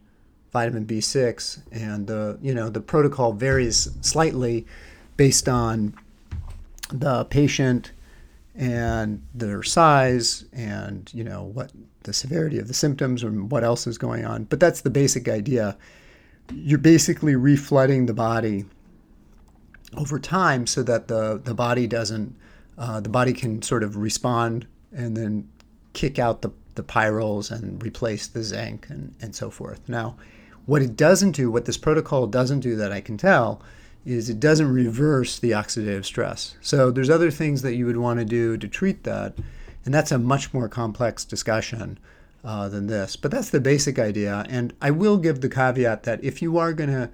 vitamin 0.52 0.86
B6 0.86 1.60
and 1.72 2.06
the 2.06 2.38
you 2.40 2.54
know 2.54 2.68
the 2.68 2.80
protocol 2.80 3.32
varies 3.32 3.88
slightly 4.00 4.66
based 5.16 5.48
on 5.48 5.94
the 6.90 7.24
patient 7.26 7.92
and 8.54 9.22
their 9.34 9.62
size 9.62 10.44
and 10.52 11.10
you 11.14 11.22
know 11.22 11.44
what 11.44 11.70
the 12.04 12.12
severity 12.12 12.58
of 12.58 12.68
the 12.68 12.74
symptoms 12.74 13.22
or 13.22 13.30
what 13.30 13.62
else 13.62 13.86
is 13.86 13.98
going 13.98 14.24
on. 14.24 14.44
But 14.44 14.60
that's 14.60 14.80
the 14.80 14.90
basic 14.90 15.28
idea. 15.28 15.76
You're 16.52 16.78
basically 16.78 17.34
reflooding 17.34 18.06
the 18.06 18.14
body 18.14 18.64
over 19.96 20.18
time 20.18 20.66
so 20.66 20.82
that 20.82 21.08
the 21.08 21.40
the 21.42 21.54
body 21.54 21.86
doesn't 21.86 22.34
uh, 22.78 23.00
the 23.00 23.08
body 23.08 23.32
can 23.32 23.62
sort 23.62 23.82
of 23.82 23.96
respond 23.96 24.66
and 24.92 25.16
then 25.16 25.48
kick 25.92 26.18
out 26.18 26.42
the 26.42 26.50
the 26.78 26.82
pyrroles 26.84 27.50
and 27.50 27.82
replace 27.82 28.28
the 28.28 28.42
zinc 28.42 28.88
and, 28.88 29.12
and 29.20 29.34
so 29.34 29.50
forth. 29.50 29.80
Now, 29.88 30.16
what 30.64 30.80
it 30.80 30.96
doesn't 30.96 31.32
do, 31.32 31.50
what 31.50 31.64
this 31.64 31.76
protocol 31.76 32.26
doesn't 32.26 32.60
do 32.60 32.76
that 32.76 32.92
I 32.92 33.00
can 33.00 33.18
tell, 33.18 33.60
is 34.06 34.30
it 34.30 34.38
doesn't 34.38 34.72
reverse 34.72 35.38
the 35.38 35.50
oxidative 35.50 36.04
stress. 36.04 36.54
So 36.60 36.90
there's 36.90 37.10
other 37.10 37.32
things 37.32 37.62
that 37.62 37.74
you 37.74 37.84
would 37.84 37.96
want 37.96 38.20
to 38.20 38.24
do 38.24 38.56
to 38.56 38.68
treat 38.68 39.02
that, 39.02 39.34
and 39.84 39.92
that's 39.92 40.12
a 40.12 40.18
much 40.18 40.54
more 40.54 40.68
complex 40.68 41.24
discussion 41.24 41.98
uh, 42.44 42.68
than 42.68 42.86
this. 42.86 43.16
But 43.16 43.32
that's 43.32 43.50
the 43.50 43.60
basic 43.60 43.98
idea. 43.98 44.46
And 44.48 44.72
I 44.80 44.92
will 44.92 45.18
give 45.18 45.40
the 45.40 45.48
caveat 45.48 46.04
that 46.04 46.22
if 46.22 46.40
you 46.40 46.58
are 46.58 46.72
going 46.72 46.90
to 46.90 47.10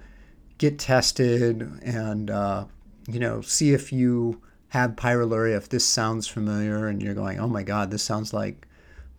get 0.57 0.77
tested 0.77 1.61
and 1.83 2.29
uh, 2.29 2.65
you 3.09 3.19
know 3.19 3.41
see 3.41 3.73
if 3.73 3.91
you 3.91 4.41
have 4.69 4.91
pyroluria, 4.91 5.57
if 5.57 5.69
this 5.69 5.85
sounds 5.85 6.27
familiar, 6.27 6.87
and 6.87 7.01
you're 7.01 7.15
going, 7.15 7.39
oh 7.39 7.47
my 7.47 7.63
God, 7.63 7.89
this 7.89 8.03
sounds 8.03 8.33
like 8.33 8.67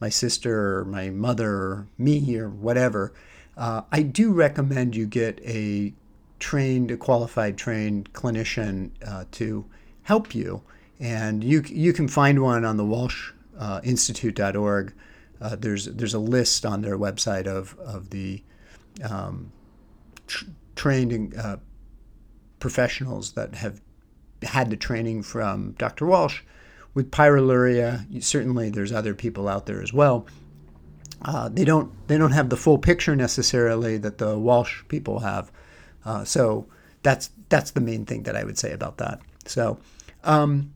my 0.00 0.08
sister 0.08 0.78
or 0.78 0.84
my 0.84 1.10
mother 1.10 1.50
or 1.50 1.88
me 1.98 2.36
or 2.36 2.48
whatever, 2.48 3.12
uh, 3.56 3.82
I 3.90 4.02
do 4.02 4.32
recommend 4.32 4.94
you 4.94 5.06
get 5.06 5.40
a 5.44 5.94
trained, 6.38 6.90
a 6.90 6.96
qualified 6.96 7.56
trained 7.56 8.12
clinician 8.12 8.90
uh, 9.06 9.24
to 9.32 9.64
help 10.02 10.34
you. 10.34 10.62
And 11.00 11.42
you, 11.42 11.62
you 11.66 11.92
can 11.92 12.08
find 12.08 12.42
one 12.42 12.64
on 12.64 12.76
the 12.76 12.84
walshinstitute.org. 12.84 14.94
Uh, 15.40 15.56
there's, 15.56 15.86
there's 15.86 16.14
a 16.14 16.18
list 16.18 16.64
on 16.64 16.82
their 16.82 16.98
website 16.98 17.46
of, 17.46 17.78
of 17.78 18.10
the 18.10 18.42
um, 19.08 19.52
tr- 20.26 20.46
trained 20.74 21.36
uh, 21.36 21.56
professionals 22.60 23.32
that 23.32 23.54
have 23.54 23.80
had 24.42 24.70
the 24.70 24.76
training 24.76 25.22
from 25.22 25.72
Dr. 25.72 26.06
Walsh 26.06 26.42
with 26.96 27.10
pyroluria, 27.10 28.06
certainly 28.24 28.70
there's 28.70 28.90
other 28.90 29.14
people 29.14 29.48
out 29.48 29.66
there 29.66 29.82
as 29.82 29.92
well. 29.92 30.26
Uh, 31.20 31.50
they 31.50 31.62
don't 31.64 31.92
they 32.08 32.16
don't 32.16 32.32
have 32.32 32.48
the 32.48 32.56
full 32.56 32.78
picture 32.78 33.14
necessarily 33.14 33.98
that 33.98 34.16
the 34.16 34.38
Walsh 34.38 34.82
people 34.88 35.20
have. 35.20 35.52
Uh, 36.06 36.24
so 36.24 36.66
that's 37.02 37.28
that's 37.50 37.72
the 37.72 37.82
main 37.82 38.06
thing 38.06 38.22
that 38.22 38.34
I 38.34 38.44
would 38.44 38.58
say 38.58 38.72
about 38.72 38.96
that. 38.96 39.20
So. 39.44 39.78
Um, 40.24 40.72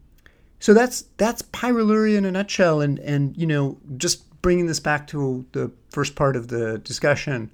so 0.60 0.74
that's 0.74 1.06
that's 1.16 1.40
pyroluria 1.40 2.18
in 2.18 2.26
a 2.26 2.30
nutshell, 2.30 2.82
and 2.82 2.98
and 2.98 3.34
you 3.34 3.46
know 3.46 3.78
just 3.96 4.22
bringing 4.42 4.66
this 4.66 4.78
back 4.78 5.06
to 5.08 5.46
the 5.52 5.72
first 5.88 6.14
part 6.16 6.36
of 6.36 6.48
the 6.48 6.78
discussion, 6.78 7.50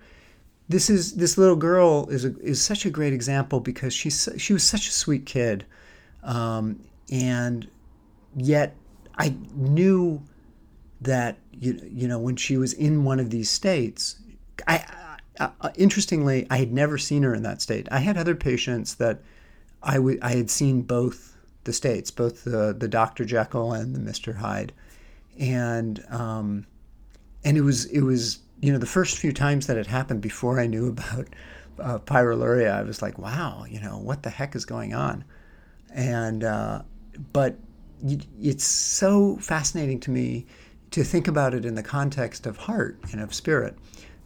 this 0.68 0.90
is 0.90 1.14
this 1.14 1.38
little 1.38 1.54
girl 1.54 2.08
is 2.10 2.24
a, 2.24 2.36
is 2.40 2.60
such 2.60 2.84
a 2.84 2.90
great 2.90 3.12
example 3.12 3.60
because 3.60 3.94
she's 3.94 4.28
she 4.38 4.52
was 4.52 4.64
such 4.64 4.88
a 4.88 4.90
sweet 4.90 5.24
kid, 5.24 5.64
um, 6.24 6.80
and 7.12 7.68
yet 8.36 8.76
I 9.16 9.34
knew 9.54 10.22
that 11.00 11.38
you, 11.52 11.80
you 11.90 12.06
know 12.06 12.18
when 12.18 12.36
she 12.36 12.56
was 12.56 12.72
in 12.72 13.04
one 13.04 13.18
of 13.18 13.30
these 13.30 13.50
states 13.50 14.16
I, 14.68 14.84
I, 15.40 15.50
I, 15.60 15.72
interestingly 15.76 16.46
I 16.50 16.58
had 16.58 16.72
never 16.72 16.98
seen 16.98 17.22
her 17.22 17.34
in 17.34 17.42
that 17.42 17.62
state 17.62 17.88
I 17.90 18.00
had 18.00 18.16
other 18.16 18.34
patients 18.34 18.94
that 18.96 19.20
I, 19.82 19.94
w- 19.94 20.18
I 20.22 20.32
had 20.32 20.50
seen 20.50 20.82
both 20.82 21.36
the 21.64 21.72
states 21.72 22.10
both 22.10 22.44
the, 22.44 22.74
the 22.78 22.88
Dr. 22.88 23.24
Jekyll 23.24 23.72
and 23.72 23.94
the 23.94 23.98
Mr. 23.98 24.36
Hyde 24.36 24.72
and 25.38 26.04
um, 26.10 26.66
and 27.44 27.56
it 27.56 27.62
was 27.62 27.86
it 27.86 28.00
was 28.00 28.40
you 28.60 28.72
know 28.72 28.78
the 28.78 28.86
first 28.86 29.18
few 29.18 29.32
times 29.32 29.66
that 29.66 29.76
it 29.76 29.86
happened 29.86 30.20
before 30.20 30.60
I 30.60 30.66
knew 30.66 30.88
about 30.90 31.28
uh, 31.78 31.98
pyroluria 31.98 32.72
I 32.72 32.82
was 32.82 33.00
like 33.00 33.18
wow 33.18 33.64
you 33.68 33.80
know 33.80 33.98
what 33.98 34.22
the 34.22 34.30
heck 34.30 34.54
is 34.54 34.64
going 34.64 34.94
on 34.94 35.24
and 35.94 36.44
uh, 36.44 36.82
but 37.32 37.56
it's 38.40 38.64
so 38.64 39.36
fascinating 39.36 40.00
to 40.00 40.10
me 40.10 40.46
to 40.90 41.02
think 41.02 41.28
about 41.28 41.54
it 41.54 41.64
in 41.64 41.74
the 41.74 41.82
context 41.82 42.46
of 42.46 42.56
heart 42.56 42.98
and 43.12 43.20
of 43.20 43.34
spirit 43.34 43.76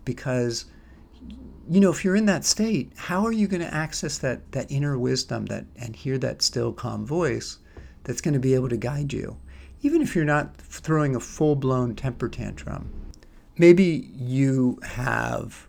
because 0.05 0.67
you 1.69 1.81
know 1.81 1.91
if 1.91 2.05
you're 2.05 2.17
in 2.17 2.27
that 2.27 2.45
state 2.45 2.93
how 2.97 3.25
are 3.25 3.33
you 3.33 3.47
going 3.47 3.61
to 3.61 3.75
access 3.75 4.19
that 4.19 4.51
that 4.53 4.71
inner 4.71 4.99
wisdom 4.99 5.47
that 5.47 5.65
and 5.77 5.95
hear 5.95 6.19
that 6.19 6.43
still 6.43 6.73
calm 6.73 7.07
voice 7.07 7.59
that's 8.05 8.21
going 8.21 8.35
to 8.35 8.41
be 8.41 8.55
able 8.55 8.69
to 8.69 8.79
guide 8.79 9.13
you? 9.13 9.37
Even 9.83 10.01
if 10.01 10.15
you're 10.15 10.25
not 10.25 10.57
throwing 10.57 11.15
a 11.15 11.21
full-blown 11.21 11.95
temper 11.95 12.29
tantrum 12.29 12.91
maybe 13.57 14.11
you 14.15 14.79
have 14.83 15.69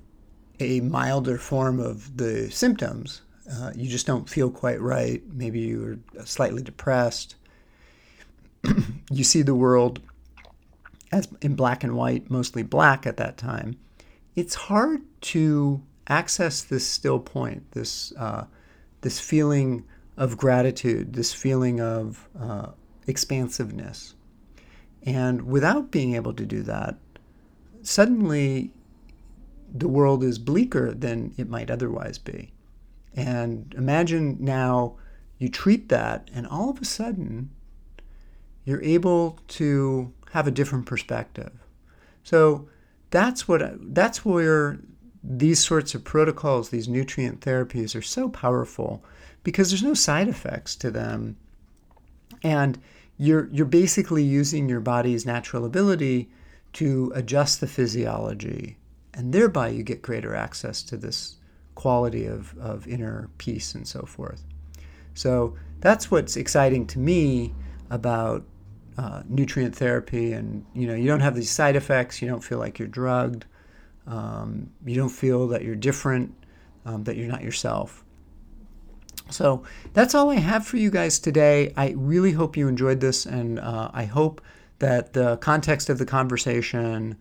a 0.59 0.79
milder 0.81 1.37
form 1.37 1.79
of 1.79 2.17
the 2.17 2.49
symptoms 2.49 3.21
uh, 3.51 3.71
you 3.75 3.89
just 3.89 4.07
don't 4.07 4.29
feel 4.29 4.49
quite 4.49 4.79
right 4.79 5.21
maybe 5.33 5.59
you're 5.59 5.99
slightly 6.23 6.61
depressed 6.61 7.35
you 9.11 9.23
see 9.23 9.41
the 9.41 9.55
world 9.55 10.01
as 11.11 11.27
in 11.41 11.55
black 11.55 11.83
and 11.83 11.95
white, 11.95 12.29
mostly 12.31 12.63
black 12.63 13.05
at 13.05 13.17
that 13.17 13.37
time, 13.37 13.77
it's 14.35 14.55
hard 14.55 15.01
to 15.21 15.83
access 16.07 16.61
this 16.61 16.87
still 16.87 17.19
point, 17.19 17.69
this 17.71 18.13
uh, 18.17 18.45
this 19.01 19.19
feeling 19.19 19.83
of 20.15 20.37
gratitude, 20.37 21.13
this 21.13 21.33
feeling 21.33 21.81
of 21.81 22.29
uh, 22.39 22.67
expansiveness. 23.07 24.15
And 25.03 25.43
without 25.43 25.91
being 25.91 26.15
able 26.15 26.33
to 26.33 26.45
do 26.45 26.61
that, 26.63 26.97
suddenly 27.81 28.71
the 29.73 29.87
world 29.87 30.23
is 30.23 30.37
bleaker 30.37 30.93
than 30.93 31.33
it 31.37 31.49
might 31.49 31.71
otherwise 31.71 32.17
be. 32.17 32.51
And 33.15 33.73
imagine 33.77 34.37
now 34.39 34.95
you 35.39 35.49
treat 35.49 35.89
that, 35.89 36.29
and 36.33 36.45
all 36.45 36.69
of 36.69 36.79
a 36.79 36.85
sudden, 36.85 37.49
you're 38.65 38.83
able 38.83 39.39
to 39.47 40.13
have 40.31 40.47
a 40.47 40.51
different 40.51 40.85
perspective. 40.85 41.51
So 42.23 42.67
that's 43.09 43.47
what 43.47 43.61
that's 43.93 44.23
where 44.25 44.79
these 45.23 45.63
sorts 45.63 45.93
of 45.93 46.03
protocols, 46.03 46.69
these 46.69 46.87
nutrient 46.87 47.41
therapies, 47.41 47.95
are 47.95 48.01
so 48.01 48.29
powerful 48.29 49.03
because 49.43 49.69
there's 49.69 49.83
no 49.83 49.93
side 49.93 50.27
effects 50.27 50.75
to 50.77 50.91
them, 50.91 51.37
and 52.43 52.79
you're 53.17 53.49
you're 53.51 53.65
basically 53.65 54.23
using 54.23 54.69
your 54.69 54.79
body's 54.79 55.25
natural 55.25 55.65
ability 55.65 56.29
to 56.73 57.11
adjust 57.15 57.59
the 57.59 57.67
physiology, 57.67 58.77
and 59.13 59.33
thereby 59.33 59.67
you 59.67 59.83
get 59.83 60.01
greater 60.01 60.33
access 60.33 60.81
to 60.83 60.97
this 60.97 61.37
quality 61.75 62.25
of, 62.25 62.57
of 62.57 62.87
inner 62.87 63.29
peace 63.37 63.75
and 63.75 63.87
so 63.87 64.01
forth. 64.01 64.43
So 65.13 65.55
that's 65.79 66.11
what's 66.11 66.37
exciting 66.37 66.85
to 66.87 66.99
me 66.99 67.53
about 67.89 68.45
uh, 69.01 69.23
nutrient 69.27 69.75
therapy, 69.75 70.31
and 70.31 70.63
you 70.75 70.85
know 70.85 70.93
you 70.93 71.07
don't 71.07 71.21
have 71.21 71.35
these 71.35 71.49
side 71.49 71.75
effects. 71.75 72.21
You 72.21 72.27
don't 72.27 72.43
feel 72.43 72.59
like 72.59 72.77
you're 72.77 72.87
drugged. 72.87 73.45
Um, 74.05 74.69
you 74.85 74.95
don't 74.95 75.09
feel 75.09 75.47
that 75.47 75.63
you're 75.63 75.75
different, 75.75 76.35
um, 76.85 77.03
that 77.05 77.17
you're 77.17 77.27
not 77.27 77.41
yourself. 77.41 78.03
So 79.31 79.63
that's 79.93 80.13
all 80.13 80.29
I 80.29 80.35
have 80.35 80.67
for 80.67 80.77
you 80.77 80.91
guys 80.91 81.17
today. 81.17 81.73
I 81.75 81.95
really 81.97 82.31
hope 82.31 82.55
you 82.55 82.67
enjoyed 82.67 82.99
this, 82.99 83.25
and 83.25 83.59
uh, 83.59 83.89
I 83.91 84.05
hope 84.05 84.39
that 84.77 85.13
the 85.13 85.37
context 85.37 85.89
of 85.89 85.97
the 85.97 86.05
conversation 86.05 87.17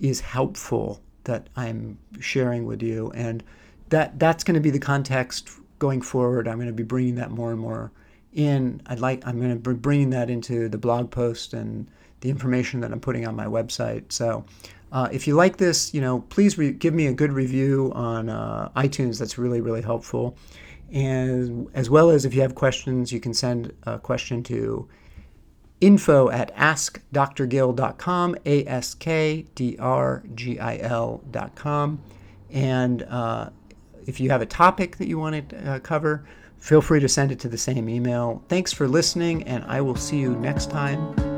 is 0.00 0.20
helpful 0.20 1.00
that 1.24 1.48
I'm 1.54 1.98
sharing 2.18 2.66
with 2.66 2.82
you, 2.82 3.12
and 3.14 3.44
that 3.90 4.18
that's 4.18 4.42
going 4.42 4.54
to 4.56 4.60
be 4.60 4.70
the 4.70 4.80
context 4.80 5.48
going 5.78 6.02
forward. 6.02 6.48
I'm 6.48 6.56
going 6.56 6.66
to 6.66 6.72
be 6.72 6.82
bringing 6.82 7.14
that 7.16 7.30
more 7.30 7.52
and 7.52 7.60
more 7.60 7.92
in. 8.32 8.82
I'd 8.86 9.00
like 9.00 9.26
I'm 9.26 9.38
going 9.38 9.50
to 9.50 9.56
be 9.56 9.74
bringing 9.74 10.10
that 10.10 10.30
into 10.30 10.68
the 10.68 10.78
blog 10.78 11.10
post 11.10 11.52
and 11.54 11.88
the 12.20 12.30
information 12.30 12.80
that 12.80 12.92
I'm 12.92 13.00
putting 13.00 13.26
on 13.26 13.36
my 13.36 13.46
website. 13.46 14.12
So. 14.12 14.44
Uh, 14.92 15.08
if 15.12 15.28
you 15.28 15.36
like 15.36 15.56
this, 15.56 15.94
you 15.94 16.00
know, 16.00 16.18
please 16.30 16.58
re- 16.58 16.72
give 16.72 16.92
me 16.92 17.06
a 17.06 17.12
good 17.12 17.32
review 17.32 17.92
on 17.94 18.28
uh, 18.28 18.68
iTunes. 18.74 19.20
That's 19.20 19.38
really, 19.38 19.60
really 19.60 19.82
helpful. 19.82 20.36
And 20.90 21.68
as 21.74 21.88
well 21.88 22.10
as 22.10 22.24
if 22.24 22.34
you 22.34 22.42
have 22.42 22.56
questions, 22.56 23.12
you 23.12 23.20
can 23.20 23.32
send 23.32 23.72
a 23.84 24.00
question 24.00 24.42
to 24.44 24.88
info 25.80 26.28
at 26.30 26.54
askdrgil.com, 26.56 28.36
A 28.44 28.66
S 28.66 28.94
K 28.94 29.46
D 29.54 29.76
R 29.78 30.22
G 30.34 30.58
I 30.58 30.78
L.com. 30.78 32.02
And 32.50 33.02
uh, 33.04 33.50
if 34.06 34.18
you 34.20 34.30
have 34.30 34.42
a 34.42 34.46
topic 34.46 34.96
that 34.96 35.06
you 35.06 35.18
want 35.18 35.48
to 35.50 35.70
uh, 35.70 35.78
cover, 35.78 36.26
feel 36.60 36.80
free 36.80 37.00
to 37.00 37.08
send 37.08 37.32
it 37.32 37.40
to 37.40 37.48
the 37.48 37.58
same 37.58 37.88
email. 37.88 38.44
Thanks 38.48 38.72
for 38.72 38.86
listening, 38.86 39.42
and 39.44 39.64
I 39.64 39.80
will 39.80 39.96
see 39.96 40.18
you 40.18 40.36
next 40.36 40.70
time 40.70 41.29